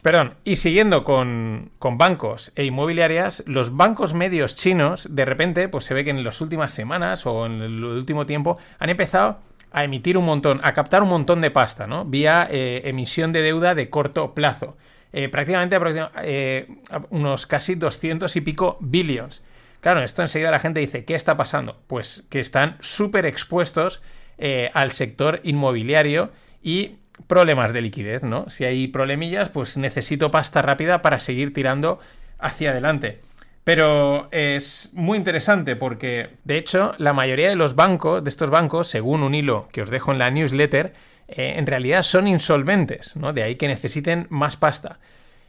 Perdón, 0.01 0.35
y 0.45 0.55
siguiendo 0.55 1.03
con, 1.03 1.71
bancos 1.79 2.53
e 2.55 2.65
inmobiliarias, 2.65 3.43
los 3.45 3.75
bancos 3.75 4.13
medios 4.13 4.55
chinos, 4.55 5.07
de 5.11 5.25
repente, 5.25 5.69
pues 5.69 5.85
se 5.85 5.93
ve 5.93 6.03
que 6.03 6.09
en 6.09 6.23
las 6.23 6.41
últimas 6.41 6.71
semanas 6.71 7.25
o 7.25 7.45
en 7.45 7.61
el 7.61 7.83
último 7.83 8.25
tiempo 8.25 8.57
han 8.79 8.89
empezado 8.89 9.39
a 9.71 9.83
emitir 9.83 10.17
un 10.17 10.25
montón, 10.25 10.61
a 10.63 10.73
captar 10.73 11.03
un 11.03 11.09
montón 11.09 11.41
de 11.41 11.51
pasta, 11.51 11.85
¿no? 11.85 12.05
Vía 12.05 12.47
eh, 12.49 12.81
emisión 12.85 13.33
de 13.33 13.41
deuda 13.41 13.75
de 13.75 13.89
corto 13.89 14.33
plazo. 14.33 14.77
Eh, 15.11 15.27
prácticamente 15.29 15.77
eh, 16.23 16.67
unos 17.09 17.47
casi 17.47 17.75
200 17.75 18.35
y 18.35 18.41
pico 18.41 18.77
billions. 18.79 19.43
Claro, 19.81 20.01
esto 20.01 20.21
enseguida 20.21 20.51
la 20.51 20.59
gente 20.59 20.79
dice, 20.81 21.05
¿qué 21.05 21.15
está 21.15 21.37
pasando? 21.37 21.81
Pues 21.87 22.23
que 22.29 22.39
están 22.39 22.77
súper 22.79 23.25
expuestos 23.25 24.01
eh, 24.37 24.69
al 24.73 24.91
sector 24.91 25.39
inmobiliario 25.43 26.31
y 26.61 26.97
problemas 27.27 27.73
de 27.73 27.81
liquidez, 27.81 28.23
¿no? 28.23 28.49
Si 28.49 28.65
hay 28.65 28.87
problemillas, 28.87 29.49
pues 29.49 29.77
necesito 29.77 30.31
pasta 30.31 30.61
rápida 30.61 31.01
para 31.01 31.19
seguir 31.19 31.53
tirando 31.53 31.99
hacia 32.37 32.71
adelante. 32.71 33.19
Pero 33.63 34.29
es 34.31 34.89
muy 34.93 35.17
interesante 35.17 35.75
porque, 35.75 36.29
de 36.43 36.57
hecho, 36.57 36.93
la 36.97 37.13
mayoría 37.13 37.49
de 37.49 37.55
los 37.55 37.75
bancos, 37.75 38.23
de 38.23 38.29
estos 38.29 38.49
bancos, 38.49 38.87
según 38.87 39.23
un 39.23 39.35
hilo 39.35 39.67
que 39.71 39.81
os 39.81 39.89
dejo 39.89 40.11
en 40.11 40.19
la 40.19 40.29
newsletter, 40.29 40.93
eh, 41.31 41.55
en 41.57 41.67
realidad 41.67 42.03
son 42.03 42.27
insolventes, 42.27 43.15
¿no? 43.15 43.33
De 43.33 43.43
ahí 43.43 43.55
que 43.55 43.67
necesiten 43.67 44.27
más 44.29 44.57
pasta. 44.57 44.99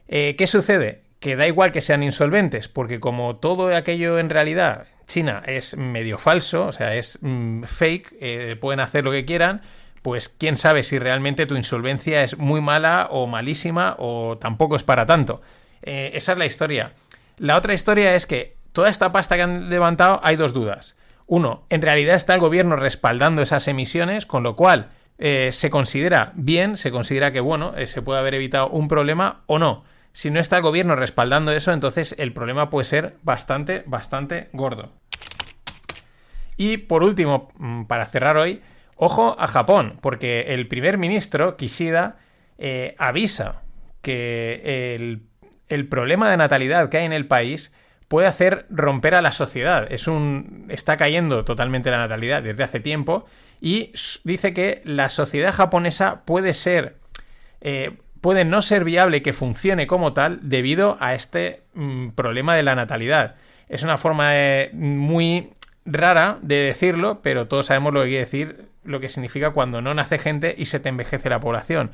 Eh, 0.08 0.34
¿Qué 0.36 0.46
sucede? 0.46 1.02
que 1.20 1.36
da 1.36 1.46
igual 1.46 1.70
que 1.70 1.82
sean 1.82 2.02
insolventes, 2.02 2.68
porque 2.68 2.98
como 2.98 3.36
todo 3.36 3.76
aquello 3.76 4.18
en 4.18 4.30
realidad, 4.30 4.86
China 5.06 5.42
es 5.44 5.76
medio 5.76 6.16
falso, 6.16 6.64
o 6.64 6.72
sea, 6.72 6.94
es 6.94 7.18
mm, 7.20 7.64
fake, 7.64 8.16
eh, 8.22 8.56
pueden 8.58 8.80
hacer 8.80 9.04
lo 9.04 9.10
que 9.10 9.26
quieran, 9.26 9.60
pues 10.00 10.30
quién 10.30 10.56
sabe 10.56 10.82
si 10.82 10.98
realmente 10.98 11.44
tu 11.44 11.56
insolvencia 11.56 12.24
es 12.24 12.38
muy 12.38 12.62
mala 12.62 13.06
o 13.10 13.26
malísima 13.26 13.96
o 13.98 14.38
tampoco 14.38 14.76
es 14.76 14.82
para 14.82 15.04
tanto. 15.04 15.42
Esa 15.82 16.32
es 16.32 16.38
la 16.38 16.46
historia. 16.46 16.94
La 17.36 17.58
otra 17.58 17.74
historia 17.74 18.14
es 18.14 18.24
que 18.24 18.56
toda 18.72 18.88
esta 18.88 19.12
pasta 19.12 19.36
que 19.36 19.42
han 19.42 19.68
levantado 19.68 20.20
hay 20.22 20.36
dos 20.36 20.54
dudas. 20.54 20.96
Uno, 21.26 21.64
en 21.68 21.82
realidad 21.82 22.16
está 22.16 22.34
el 22.34 22.40
gobierno 22.40 22.76
respaldando 22.76 23.42
esas 23.42 23.68
emisiones, 23.68 24.24
con 24.24 24.42
lo 24.42 24.56
cual 24.56 24.88
eh, 25.20 25.50
se 25.52 25.70
considera 25.70 26.32
bien, 26.34 26.76
se 26.76 26.90
considera 26.90 27.30
que, 27.30 27.40
bueno, 27.40 27.74
se 27.86 28.02
puede 28.02 28.18
haber 28.18 28.34
evitado 28.34 28.68
un 28.70 28.88
problema 28.88 29.42
o 29.46 29.60
no 29.60 29.84
si 30.12 30.30
no 30.30 30.40
está 30.40 30.56
el 30.56 30.62
gobierno 30.62 30.96
respaldando 30.96 31.52
eso, 31.52 31.72
entonces 31.72 32.14
el 32.18 32.32
problema 32.32 32.70
puede 32.70 32.84
ser 32.84 33.16
bastante, 33.22 33.84
bastante 33.86 34.48
gordo. 34.52 34.92
Y 36.56 36.78
por 36.78 37.02
último, 37.02 37.48
mm, 37.58 37.84
para 37.84 38.06
cerrar 38.06 38.36
hoy, 38.36 38.60
ojo 38.96 39.36
a 39.38 39.46
Japón, 39.46 39.98
porque 40.02 40.40
el 40.48 40.68
primer 40.68 40.98
ministro, 40.98 41.56
Kishida, 41.56 42.18
eh, 42.58 42.94
avisa 42.98 43.62
que 44.02 44.94
el, 44.94 45.22
el, 45.68 45.88
problema 45.88 46.30
de 46.30 46.36
natalidad 46.36 46.88
que 46.90 46.98
hay 46.98 47.06
en 47.06 47.12
el 47.12 47.26
país 47.26 47.72
puede 48.08 48.26
hacer 48.26 48.66
romper 48.68 49.14
a 49.14 49.22
la 49.22 49.32
sociedad. 49.32 49.90
Es 49.90 50.06
un, 50.06 50.66
está 50.68 50.96
cayendo 50.96 51.44
totalmente 51.44 51.90
la 51.90 51.98
natalidad 51.98 52.42
desde 52.42 52.64
hace 52.64 52.80
tiempo 52.80 53.24
y 53.60 53.92
dice 54.24 54.54
que 54.54 54.82
la 54.84 55.08
sociedad 55.08 55.52
japonesa 55.52 56.22
puede 56.24 56.54
ser... 56.54 56.96
Eh, 57.60 57.98
puede 58.20 58.44
no 58.44 58.60
ser 58.60 58.84
viable 58.84 59.22
que 59.22 59.32
funcione 59.32 59.86
como 59.86 60.12
tal 60.12 60.40
debido 60.42 60.98
a 61.00 61.14
este 61.14 61.62
mm, 61.72 62.10
problema 62.10 62.54
de 62.54 62.62
la 62.62 62.74
natalidad. 62.74 63.36
Es 63.68 63.82
una 63.82 63.96
forma 63.96 64.32
muy 64.72 65.52
rara 65.86 66.38
de 66.42 66.56
decirlo, 66.56 67.22
pero 67.22 67.48
todos 67.48 67.66
sabemos 67.66 67.94
lo 67.94 68.02
que 68.02 68.08
quiere 68.08 68.24
decir 68.24 68.68
lo 68.84 69.00
que 69.00 69.08
significa 69.08 69.50
cuando 69.50 69.80
no 69.82 69.94
nace 69.94 70.18
gente 70.18 70.54
y 70.56 70.66
se 70.66 70.80
te 70.80 70.88
envejece 70.88 71.30
la 71.30 71.40
población. 71.40 71.92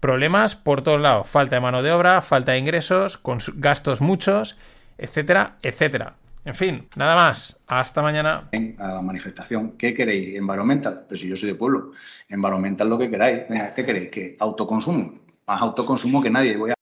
Problemas 0.00 0.56
por 0.56 0.82
todos 0.82 1.00
lados, 1.00 1.26
falta 1.28 1.56
de 1.56 1.60
mano 1.60 1.82
de 1.82 1.92
obra, 1.92 2.22
falta 2.22 2.52
de 2.52 2.58
ingresos, 2.58 3.20
gastos 3.56 4.00
muchos, 4.00 4.56
etcétera, 4.96 5.56
etcétera. 5.62 6.14
En 6.48 6.54
fin, 6.54 6.88
nada 6.96 7.14
más. 7.14 7.58
Hasta 7.66 8.00
mañana. 8.00 8.48
A 8.78 8.88
la 8.88 9.02
manifestación. 9.02 9.72
¿Qué 9.76 9.92
queréis? 9.92 10.34
Environmental. 10.34 11.04
Pero 11.06 11.20
si 11.20 11.28
yo 11.28 11.36
soy 11.36 11.50
de 11.50 11.56
pueblo. 11.56 11.92
Environmental 12.26 12.88
lo 12.88 12.96
que 12.96 13.10
queráis. 13.10 13.42
¿Qué 13.76 13.84
queréis? 13.84 14.08
Que 14.08 14.34
autoconsumo. 14.40 15.18
Más 15.46 15.60
autoconsumo 15.60 16.22
que 16.22 16.30
nadie. 16.30 16.56
Voy 16.56 16.70
a 16.70 16.77